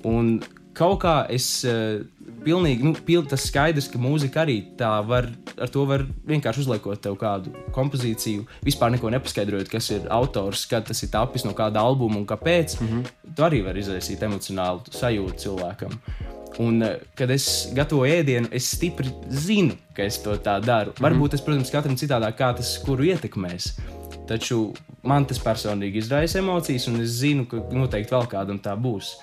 [0.08, 0.38] Un
[0.78, 1.98] kaut kā es uh,
[2.44, 7.02] pilnīgi, nu, pil, tas skaidrs, ka mūzika arī tā var, ar to var vienkārši uzliekot
[7.02, 11.82] tev kādu kompozīciju, vispār neko nepaskaidrojot, kas ir autors, kad tas ir tapis no kāda
[11.82, 12.80] albuma un kāpēc.
[12.80, 13.34] Mm -hmm.
[13.34, 15.98] Tu arī vari izraisīt emocionālu sajūtu cilvēkam.
[16.58, 20.92] Un, eh, kad es gatavoju ēdienu, es stipri zinu, ka es to tā daru.
[20.98, 23.78] Varbūt tas, protams, katram citādāk, kā tas kuru ietekmēs.
[24.28, 24.58] Taču
[25.08, 29.14] man tas personīgi izraisa emocijas, un es zinu, ka noteikti vēl kādam tā būs.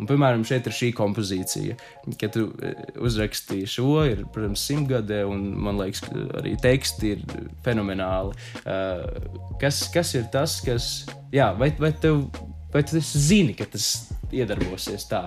[0.00, 1.76] Un, piemēram, šeit ir šī kompozīcija.
[2.18, 6.02] Kad tu eh, uzrakstīji šo, ir, protams, simtgadē, un man liekas,
[6.40, 7.22] arī teksti ir
[7.62, 8.34] fenomenāli.
[8.64, 10.88] Uh, kas, kas ir tas, kas,
[11.34, 12.24] jā, vai, vai, tev,
[12.74, 13.92] vai tu zini, ka tas
[14.34, 15.22] iedarbosies tā?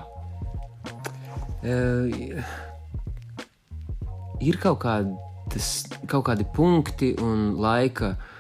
[1.66, 2.12] Uh,
[4.44, 5.72] ir kaut, kādas,
[6.12, 8.32] kaut kādi punkti un laika uh,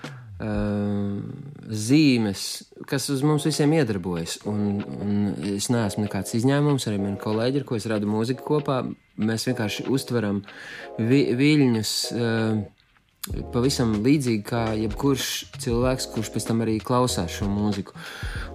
[1.86, 2.41] zīmes,
[2.89, 4.38] kas uz mums visiem iedarbojas.
[4.50, 5.15] Un, un
[5.56, 8.82] es neesmu nekāds izņēmums, arī mani kolēģi, ar ko es radu mūziku kopā.
[9.15, 10.41] Mēs vienkārši uztveram
[11.00, 11.93] vi, viļņus.
[12.12, 12.65] Uh,
[13.53, 15.29] pavisam līdzīgi kā jebkurš
[15.63, 17.95] cilvēks, kurš pēc tam arī klausās šo mūziku.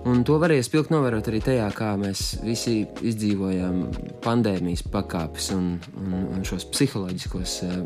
[0.08, 3.80] Un to varēja spilgt novērot arī tajā, kā mēs visi izdzīvojām
[4.24, 7.80] pandēmijas pakāpes un, un, un šos psiholoģiskos uh,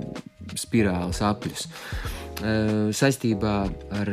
[0.60, 1.66] spirāles apļus.
[2.34, 3.54] Uh, saistībā
[4.00, 4.12] ar,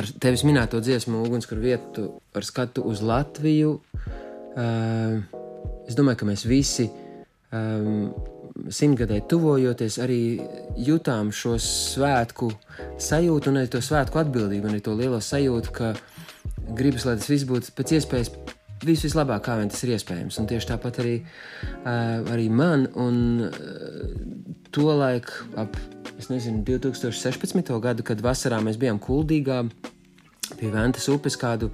[0.00, 5.20] ar tevis minēto dziesmu, Ugunskura vietu, ar skatu uz Latviju, uh,
[5.86, 6.88] es domāju, ka mēs visi
[7.52, 8.08] um,
[8.72, 10.20] simtgadē tuvojoties, arī
[10.82, 12.50] jutām šo svētku
[13.00, 15.92] sajūtu un arī to svētku atbildību, un arī to lielo sajūtu, ka
[16.78, 18.32] gribas, lai tas viss būtu pēc iespējas
[18.84, 20.40] vis, vislabāk, kā vien tas ir iespējams.
[20.40, 25.78] Un tieši tāpat arī, uh, arī man, un uh, to laiku ap
[26.28, 27.72] nezinu, 2016.
[27.80, 29.62] gadu, kad vasarā mēs bijām kuldīgā
[30.58, 31.70] pie Ventas upes kādu.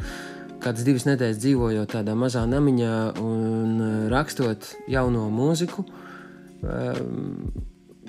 [0.65, 3.73] Kādas divas nedēļas dzīvojot tādā mazā namiņā un
[4.13, 6.04] rakstot jauno mūziku, uh,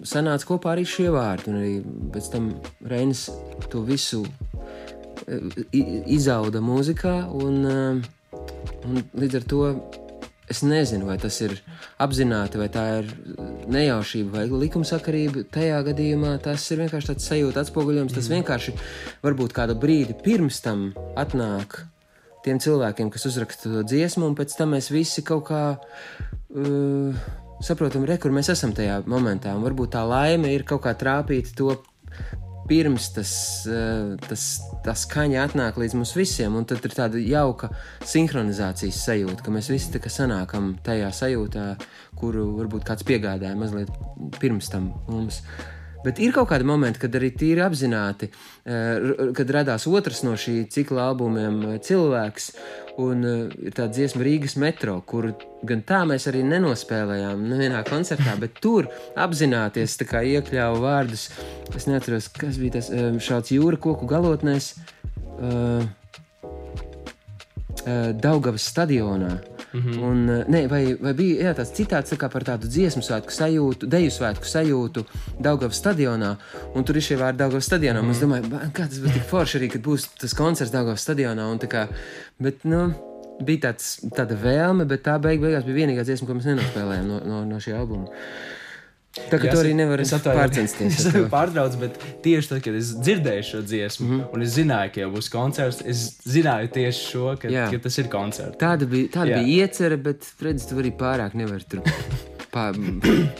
[0.06, 1.52] sanāca kopā arī šie vārdi.
[1.52, 1.74] Un arī
[2.14, 2.50] pēc tam
[2.86, 3.28] Reinis
[3.72, 7.18] to visu uh, izauda mūzikā.
[7.36, 8.42] Un, uh,
[8.86, 9.62] un līdz ar to
[10.52, 11.56] es nezinu, vai tas ir
[12.02, 13.10] apzināti, vai tā ir
[13.72, 15.48] nejaušība vai likumsakarība.
[15.54, 18.14] Tajā gadījumā tas ir vienkārši tāds sajūta atspoguļojums.
[18.14, 18.40] Tas mm.
[18.40, 18.76] vienkārši
[19.26, 21.82] varbūt kādu brīdi pirms tam atnāk
[22.46, 25.64] tiem cilvēkiem, kas uzraksta to dziesmu, un pēc tam mēs visi kaut kā.
[26.54, 27.18] Uh,
[27.64, 29.54] saprotam, re, kur mēs esam tajā momentā.
[29.56, 31.76] Un varbūt tā laime ir kaut kā trāpīt to
[32.68, 33.32] pirms tas,
[33.70, 34.44] eh, tas,
[34.86, 37.70] tā skaņa atnāk līdz mums visiem, un tad ir tāda jauka
[38.02, 41.68] sinhronizācijas sajūta, ka mēs visi tā kā sanākam tajā sajūtā,
[42.18, 43.92] kuru varbūt kāds piegādāja mazliet
[44.40, 45.44] pirms tam mums.
[46.06, 48.30] Bet ir kaut kādi momenti, kad arī tīri apzināti,
[48.66, 52.52] eh, kad radās otrs no šī cikla albumiem eh, cilvēks,
[53.02, 55.34] un ir tāda dziesma Rīgas metro, kuru
[55.68, 58.88] gan tā mēs arī nenospēlējām nevienā koncertā, bet tur
[59.20, 61.28] apzināties iekļāvu vārdus.
[61.76, 62.88] Es neatceros, kas bija tas
[63.20, 64.76] šāds jūra koku galotnēs
[68.24, 69.55] Daugavas stadionā.
[69.76, 70.04] Mm -hmm.
[70.04, 73.88] Un, eh, ne, vai, vai bija jā, tāds citāts tā par tādu dziesmu svētku sajūtu,
[73.88, 75.06] deju svētku sajūtu
[75.40, 76.36] Daugavas stadionā,
[76.76, 78.02] un tur ir šie vārdi Daugavas stadionā.
[78.02, 78.12] Mm -hmm.
[78.12, 81.60] Es domāju, kā tas būs tik forši arī, kad būs tas koncerts Daugavas stadionā.
[81.68, 81.88] Kā,
[82.40, 82.94] bet, nu,
[83.44, 87.20] bija tāds, tāda vēlme, bet tā beig beigās bija vienīgā dziesma, ko mēs nenospēlējām no,
[87.26, 88.08] no, no šī albuma.
[89.16, 90.98] Tā kā tu arī nevari pārcensties.
[91.00, 94.34] Es tevi pārtraucu, bet tieši tad, kad es dzirdēju šo dziesmu, mm -hmm.
[94.36, 98.10] un es zināju, ka jau būs koncerts, es zināju tieši šo, ka, ka tas ir
[98.12, 98.60] koncerts.
[98.60, 99.40] Tāda bija, tāda Jā.
[99.40, 101.82] bija iecerē, bet redz, tu arī pārāk nevari tur.
[102.56, 102.78] Pār,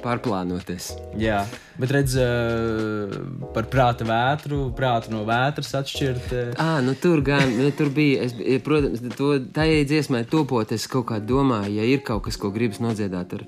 [0.04, 0.90] pārplānoties.
[1.16, 1.46] Jā,
[1.80, 2.18] bet redz,
[3.56, 6.34] par prāta vētru, prātu no vētras atšķirt.
[6.60, 11.08] À, nu tur gan, nu, tur bija, es, protams, to, tā dziesmai topot, es kaut
[11.14, 13.48] kā domāju, ja ir kaut kas, ko gribas nodziedāt ar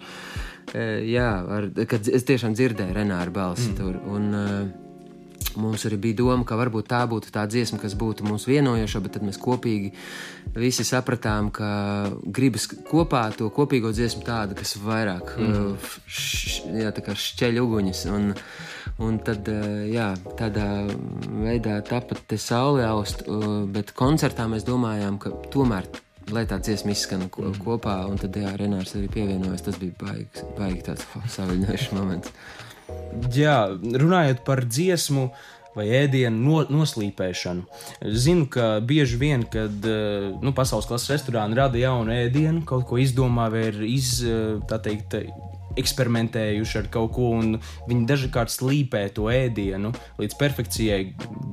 [0.76, 3.80] jā, ar, kad es tiešām dzirdēju Renāru balsi mm.
[3.80, 4.02] tur.
[4.12, 4.84] Un,
[5.58, 9.16] Mums arī bija doma, ka varbūt tā būtu tā dziesma, kas būtu mums vienojoša, bet
[9.18, 9.90] tad mēs kopīgi
[10.58, 11.70] visi sapratām, ka
[12.22, 15.72] gribas kopā to kopīgo dziesmu tādu, kas vairāk mm.
[16.06, 18.04] š, jā, šķeļ uguņus.
[18.14, 18.32] Un,
[19.08, 19.50] un tad
[19.90, 20.68] jā, tādā
[21.42, 23.26] veidā tāpat te saule aust,
[23.74, 25.90] bet koncertā mēs domājām, ka tomēr
[26.34, 27.60] lai tā dziesma izskan ko, mm.
[27.64, 29.66] kopā, un tad jā, Renārs arī pievienojas.
[29.68, 32.34] Tas bija baigi, baigi tāds saviņojošs moments.
[33.36, 35.28] Jā, runājot par dziesmu
[35.78, 37.66] vai ēdienu no, noslīpēšanu.
[38.18, 42.98] Zinu, ka bieži vien, kad eh, nu, pasaules klases restorāni rada jaunu ēdienu, kaut ko
[43.02, 45.20] izdomā vai ir iz, eh, teikt,
[45.82, 47.58] eksperimentējuši ar kaut ko, un
[47.90, 51.02] viņi dažkārt slīpē to ēdienu līdz perfekcijai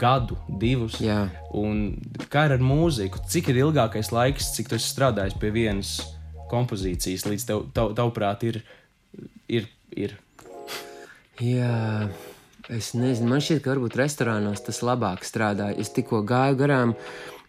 [0.00, 0.98] gadu, divus.
[1.04, 1.26] Jā.
[1.56, 2.00] Un
[2.32, 3.22] kā ar mūziku?
[3.30, 5.96] Cik ir ilgākais laiks, cik tu strādājis pie vienas
[6.50, 8.60] kompozīcijas, līdz tev, tav, tavuprāt, ir,
[9.48, 10.16] ir, ir?
[11.42, 12.08] Jā.
[12.72, 15.68] Es nezinu, man šķiet, ka varbūt restorānos tas labāk strādā.
[15.76, 16.94] Es tikko gāju garām,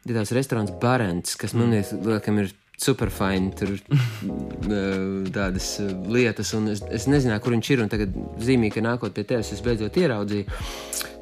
[0.03, 2.01] ir tās restorāns Barents, kas man mm.
[2.03, 4.99] liekas, ir superfine tur eh,
[5.35, 7.85] tādas eh, lietas, un es, es nezināju, kur viņš ir.
[7.91, 10.61] Tagad zīmīgi, ka nākot pie tevis, es beidzot ieraudzīju.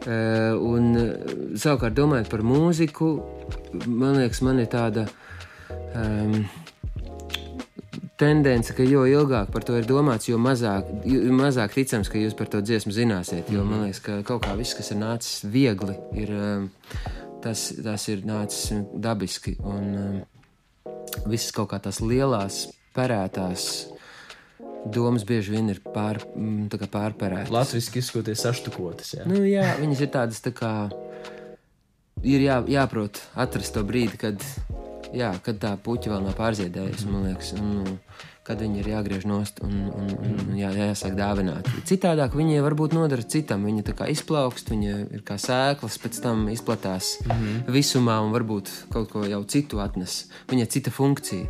[0.03, 0.89] Uh, un
[1.55, 3.13] savukārt, domājot par mūziku,
[3.87, 5.05] man liekas, man ir tāda.
[5.95, 6.43] Um,
[8.19, 12.35] tendence, ka jo ilgāk par to ir domāts, jo mazāk, jo mazāk ticams, ka jūs
[12.37, 13.49] par to dziesmu zināsiet.
[13.53, 16.67] Jo man liekas, ka kaut kā viss, kas ir nācis viegli, ir, um,
[17.43, 19.57] tas, tas ir nācis dabiski.
[19.63, 20.21] Un um,
[21.29, 23.67] visas kaut kā tās lielās, perētās
[24.86, 27.53] domas bieži vien ir pār, mm, pārperētas.
[27.53, 29.13] Latvijas izskoties saštukotas.
[29.17, 29.27] Jā.
[29.29, 30.73] Nu, jā, viņas ir tādas tā kā.
[32.23, 34.43] Ir jā, jāprot atrast to brīdi, kad,
[35.15, 37.95] jā, kad tā puķa vēl nav pārziedējusi, man liekas, un nu,
[38.43, 41.69] kad viņi ir jāgriež nost un, un, un, un jā, jāsāk dāvināt.
[41.88, 46.49] Citādāk viņi varbūt nodara citam, viņi tā kā izplaukst, viņi ir kā sēklas, pēc tam
[46.51, 47.71] izplatās mm -hmm.
[47.77, 50.27] visumā un varbūt kaut ko jau citu atnes.
[50.51, 51.47] Viņai cita funkcija,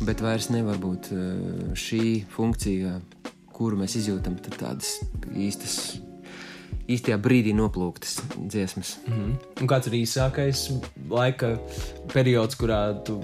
[0.00, 3.00] bet vairs nevar būt eh, šī funkcija,
[3.52, 5.00] kuru mēs izjūtam, tādas
[5.34, 6.00] īstas
[6.90, 8.98] īstajā brīdī noplūktas dziesmas.
[9.06, 9.62] Mm -hmm.
[9.62, 10.64] Un kāds ir īsākais
[11.10, 11.58] laika
[12.12, 13.20] periods, kurā tu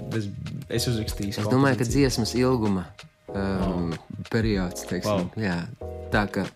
[0.71, 1.41] es, esi uzrakstījis?
[1.43, 2.87] Es domāju, ka dziesmas ilguma
[3.33, 4.23] um, oh.
[4.31, 5.43] periods, teiksim, Wow.
[5.43, 5.57] jā,
[6.13, 6.47] tā ka,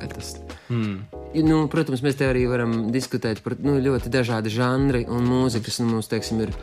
[0.00, 0.36] tas.
[0.70, 1.00] Mm.
[1.46, 5.80] Nu, protams, mēs te arī varam diskutēt par nu, ļoti dažādu žanru un mūzikas.
[5.82, 6.54] Un mums, teiksim, ir,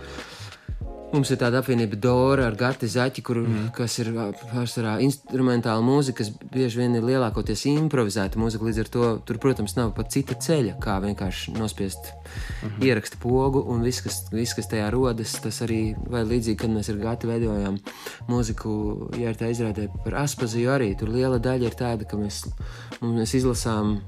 [1.14, 3.70] mums ir tāda apvienība Dora ar Gati Zaķi, kur, mm.
[3.76, 4.10] kas ir
[4.52, 8.68] pārsvarā instrumentāla mūzika, kas bieži vien ir lielākoties improvizēta mūzika.
[8.68, 12.86] Līdz ar to tur, protams, nav pat cita ceļa, kā vienkārši nospiest mm -hmm.
[12.90, 15.38] ierakstu pogu un viss, kas, viss, kas tajā rodas.
[15.44, 17.80] Tas arī, vai līdzīgi, kad mēs ar Gati veidojām
[18.28, 18.72] mūziku,
[19.18, 22.46] ja ir tā izrādē par Aspaziju arī, tur liela daļa ir tāda, ka mēs,
[23.02, 24.00] mēs izlasām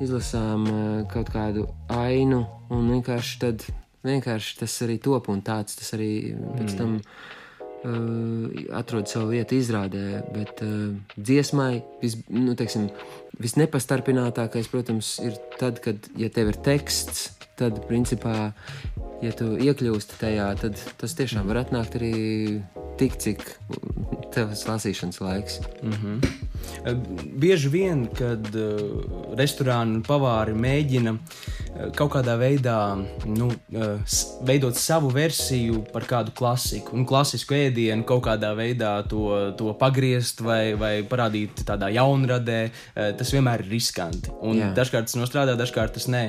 [0.00, 0.66] izlasām
[1.10, 3.64] kaut kādu ainu, un vienkārši, tad,
[4.06, 6.10] vienkārši tas arī top, un tāds tas arī
[6.58, 10.22] pēc tam uh, atrod savu vietu izrādē.
[10.34, 12.88] Bet uh, dziesmai vis, nu, teiksim,
[13.42, 18.52] visnepastarpinātākais, protams, ir tad, kad ja tev ir teksts, tad principā.
[19.18, 22.12] Ja tu iekļūsti tajā, tad tas tiešām var atnākt arī
[23.00, 23.40] tik, cik
[24.30, 25.56] tavs lasīšanas laiks.
[25.82, 27.32] Mm -hmm.
[27.34, 31.57] Bieži vien, kad uh, restorāni un pavāri mēģina uh,
[31.96, 32.76] kaut kādā veidā
[33.26, 33.48] nu,
[34.06, 39.72] s- veidot savu versiju par kādu klasiku, un klasisku ēdienu, kaut kādā veidā to, to
[39.78, 44.32] pagriezt vai, vai parādīt tādā jaunradē, uh, tas vienmēr ir riskanti.
[44.42, 44.70] Un Jā.
[44.76, 46.24] dažkārt tas nostrādā, dažkārt tas nē.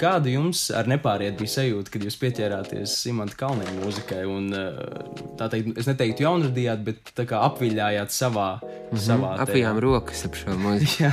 [0.00, 4.22] Kāda jums ar nepāriet bija sajūta, kad jūs pieķērāties Simanta Kalniņa mūzikai?
[4.26, 9.36] Un, uh, tā teikt, es neteiktu jaunradījāt, bet tā kā apviļājāt savā, mm -hmm, savā
[9.46, 11.12] Apjām rokas ap šo mūziku.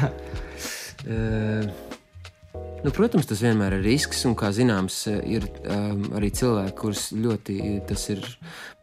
[1.07, 1.88] Uh,
[2.83, 7.57] nu, protams, tas vienmēr ir risks, un, kā zināms, ir um, arī cilvēki, kurus ļoti
[7.89, 8.23] tas ir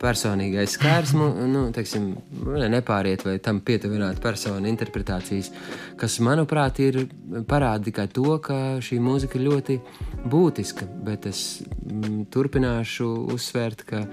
[0.01, 2.11] personīgais skārs, nu, nu, teiksim,
[2.47, 5.53] ne- nepāriet vai tam pietuvināt personu interpretācijas,
[6.01, 7.07] kas, manuprāt, ir
[7.49, 9.79] parāda tikai to, ka šī mūzika ir ļoti
[10.29, 14.05] būtiska, bet es mm, turpināšu uzsvērt, ka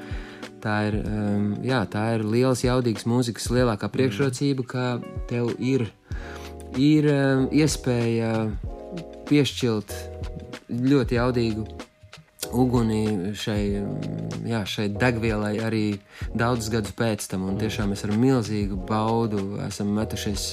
[0.63, 4.87] tā ir, um, jā, tā ir liels, jaudīgs mūzikas lielākā priekšrocība, ka
[5.27, 5.89] tev ir
[6.79, 8.47] ir um, iespēja
[9.29, 9.97] piešķirt
[10.73, 11.67] ļoti jaudīgu
[12.53, 13.61] uguni šai,
[14.47, 15.83] jā, šai degvielai arī
[16.35, 17.47] daudzus gadus pēc tam.
[17.49, 20.47] Un tiešām mēs ar milzīgu baudu esam metušies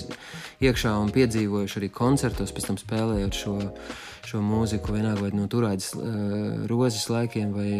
[0.64, 3.56] iekšā un piedzīvojuši arī koncertos, pēc tam spēlējot šo,
[4.30, 7.70] šo mūziku, vienalga vai no turētas uh, rozes laikiem vai,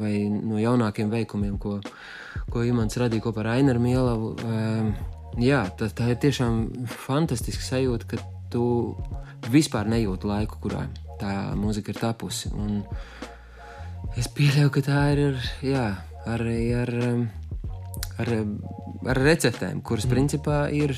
[0.00, 1.78] vai no jaunākiem veikumiem, ko,
[2.52, 4.34] ko Imants radīja kopā ar Ainaru Mielavu.
[4.44, 4.94] Um,
[5.40, 6.64] jā, tā, tā ir tiešām
[7.06, 8.64] fantastiska sajūta, ka tu
[9.52, 10.84] vispār nejūti laiku, kurā
[11.20, 12.50] tā mūzika ir tapusi.
[12.54, 12.82] Un
[14.18, 15.86] es pieļauju, ka tā ir ar, jā,
[16.34, 16.94] arī ar,
[18.22, 18.32] ar,
[19.14, 20.96] ar receptēm, kuras principā ir.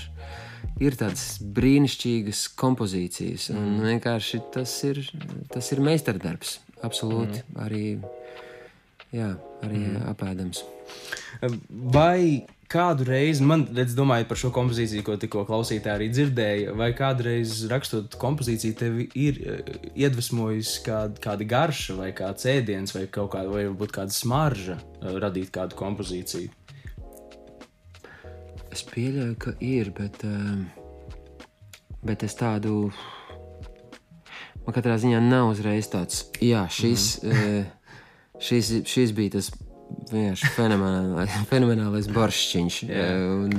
[0.77, 4.99] Ir tādas brīnišķīgas kompozīcijas, un vienkārši tas ir,
[5.49, 6.59] tas ir meistardarbs.
[6.85, 7.41] Absolūti.
[7.41, 7.63] Mm.
[7.65, 7.85] Arī,
[9.15, 9.33] jā,
[9.67, 10.03] arī mm.
[10.13, 10.63] apēdams.
[11.71, 16.91] Vai kādu reizi, man redz, domāju par šo kompozīciju, ko tikko klausītāji arī dzirdēja, vai
[16.99, 19.41] kādreiz rakstot kompozīciju, tevi ir
[19.95, 25.53] iedvesmojusi kāda, kāda garša, vai kāds ēdiens, vai kaut kāda, vai varbūt kāda smarža radīt
[25.55, 26.51] kādu kompozīciju?
[28.75, 30.27] Es pieļauju, ka ir, bet,
[32.05, 32.91] bet es tādu.
[34.67, 37.65] Man katrā ziņā nav uzreiz tāds, jā, šis, mm -hmm.
[38.43, 39.51] Šis, šis bija tas
[40.11, 42.81] vienkārši fenomenālais, fenomenālais boršķiņš.
[42.89, 43.07] Jā.
[43.07, 43.53] eh, Un,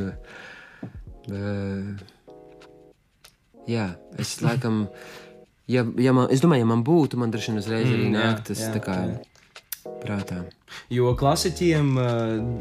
[1.31, 2.05] uh,
[3.67, 3.87] jā,
[4.19, 4.85] es laikam,
[5.71, 8.45] ja, ja man, es domāju, ja man būtu, man droši vien uzreiz arī Mm, nāk
[8.47, 8.97] tas jā, tā kā
[10.03, 10.43] prātā.
[10.93, 12.07] Jo klasiķiem eh,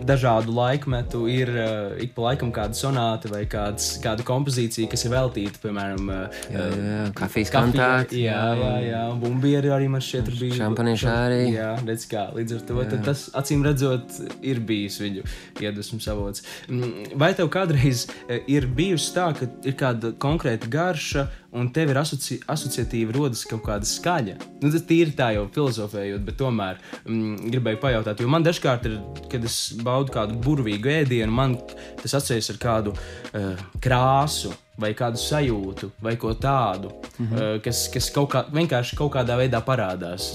[0.07, 5.15] dažādu laikmetu ir eh, ik pa laikam kāda sonāta vai kāds, kāda kompozīcija, kas ir
[5.15, 8.19] veltīta, piemēram, eh, kafijas kantāte.
[8.21, 9.03] Jā, jā, jā.
[9.13, 10.59] un bumbieri arī man šķiet bijis.
[10.61, 11.41] Šampanieši arī.
[11.55, 15.27] Jā, redz kā, līdz ar to tas acīm redzot ir bijis viņu
[15.63, 16.45] iedvesmas avots.
[16.71, 18.07] Mm, Vai tev kādreiz
[18.51, 21.27] ir bijusi tā, ka ir kāda konkrēta garša
[21.57, 24.37] un tev ir asoci asociatīvi rodas kaut kāda skaļa?
[24.63, 28.99] Nu, tas tīri tā jau filozofējot, bet tomēr mm, gribēju pajautāt, jo man dažkārt ir,
[29.31, 31.57] kad es baudu kādu burvīgu ēdienu, man
[32.03, 34.55] tas asociējas ar kādu uh, krāsu.
[34.77, 37.37] Vai kādu sajūtu, vai ko tādu, mm -hmm.
[37.57, 40.27] uh, kas, kas kaut kā, vienkārši kaut kādā veidā parādās,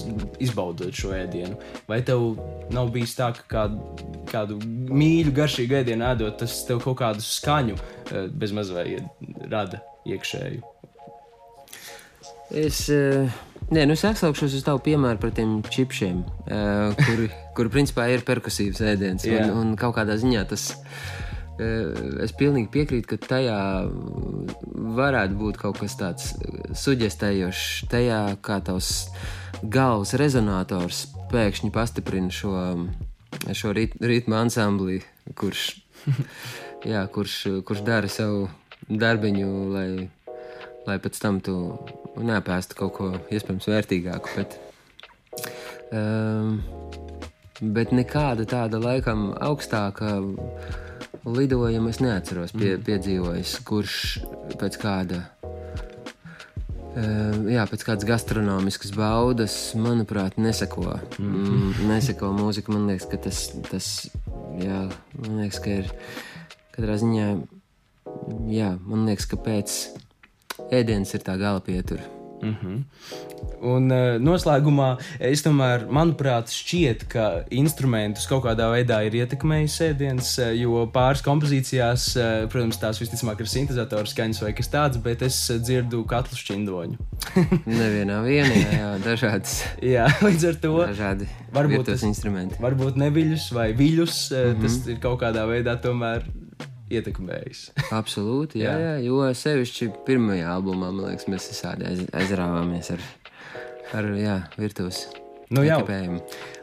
[0.42, 1.54] izbaudot šo ēdienu.
[1.86, 2.42] Vai tev
[2.74, 3.78] nav bijis tā, ka kādu,
[4.32, 4.58] kādu
[4.90, 8.98] mīļu, garšīgu ēdienu ēdot, tas tev kaut kādu skaņu uh, bezmaz vai
[9.46, 10.71] rada iekšēju?
[12.52, 13.30] Es, eh,
[13.72, 16.20] nē, nu es atsaukšos uz tavu piemēru par tiem čipsiem,
[16.98, 19.24] kuri, kuri principā ir perkusīvs ēdiens.
[19.32, 20.74] Un, un kaut kādā ziņā tas.
[21.56, 23.56] eh, Es pilnīgi piekrītu, ka tajā
[24.98, 26.32] varētu būt kaut kas tāds
[26.76, 27.88] suģestējošs.
[27.92, 28.92] Tajā kā tavs
[29.62, 32.52] galvas rezonators pēkšņi pastiprina šo,
[33.56, 35.00] šo rit, ritmu ansambli,
[35.38, 35.68] kurš,
[36.92, 38.50] jā, kurš, kurš dara savu
[38.92, 39.88] darbiņu, lai
[40.86, 41.54] lai pēc tam tu
[42.20, 44.36] nepēstu kaut ko iespējams vērtīgāku.
[44.36, 44.56] Bet,
[45.94, 46.58] um,
[47.60, 50.18] bet nekāda tāda laikam augstāka
[51.28, 53.96] lidojuma es neatceros, pie, piedzīvojis, kurš
[54.60, 55.22] pēc kāda.
[56.92, 60.98] Uh, jā, pēc kādas gastronomiskas baudas, manuprāt, neseko.
[61.16, 62.74] Mm, neseko mūzika.
[62.74, 63.88] Man liekas, ka tas, tas
[64.60, 64.84] jā,
[65.16, 65.88] man liekas, ka ir
[66.74, 67.30] katrā ziņā,
[68.52, 69.78] jā, man liekas, ka pēc
[70.70, 72.02] ēdienas ir tā gala pietura.
[72.42, 72.82] Mm -hmm.
[73.62, 80.38] Un uh, noslēgumā es tomēr, manuprāt, šķiet, ka instrumentus kaut kādā veidā ir ietekmējis ēdiens,
[80.42, 85.22] eh, jo pāris kompozīcijās, eh, protams, tās visticamāk ir sintetizatoru skaņas vai kas tāds, bet
[85.22, 86.96] es eh, dzirdu katlu šķindoņu.
[87.66, 89.62] Nevienā vienā, jā, dažādas,
[89.94, 92.56] Jā, līdz ar to dažādi Varbūt tas- instrumenti.
[92.58, 94.62] varbūt neviļus vai viļus, mm -hmm.
[94.62, 96.22] tas ir kaut kādā veidā tomēr
[96.98, 97.64] ietekmējis.
[98.00, 98.94] Absolūti, jā, Jā.
[98.94, 98.94] jā.
[99.08, 103.04] jo sevišķi pirmajā albumā, man liekas, mēs visādi aiz, aizrāvāmies ar,
[103.98, 105.06] ar jā, virtuves
[105.52, 105.82] Nu, jau.
[105.82, 106.22] ekipējumu.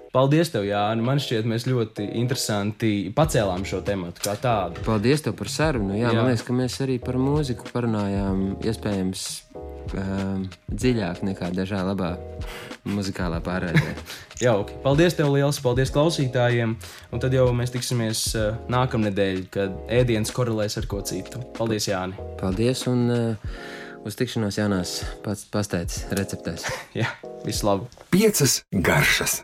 [0.09, 1.03] Paldies, tev, Jāni.
[1.05, 4.81] Man šķiet, mēs ļoti interesanti pacēlām šo tematu kā tādu.
[4.87, 5.93] Paldies tev par sarunu.
[5.93, 6.07] Jā.
[6.09, 6.15] Jā.
[6.17, 9.27] Man liekas, ka mēs arī par mūziku parunājām iespējams
[9.93, 12.15] um, dziļāk nekā dažā labā
[12.87, 13.95] muzikālā pārraidē.
[14.45, 14.77] Jauki.
[14.85, 16.77] Paldies, tev liels, paldies klausītājiem.
[17.11, 21.43] Un tad jau mēs tiksimies uh, nākamnedēļ, kad ēdiens korelēs ar ko citu.
[21.57, 22.15] Paldies, Jāni.
[22.39, 23.53] Paldies un uh,
[24.07, 26.67] uz tikšanos jaunās pastaitas receptēs.
[26.99, 27.11] Jā,
[27.45, 27.89] visu labu!
[28.13, 29.41] Piecas garšas.